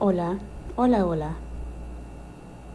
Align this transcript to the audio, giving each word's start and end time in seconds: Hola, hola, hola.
Hola, 0.00 0.38
hola, 0.76 1.04
hola. 1.04 1.47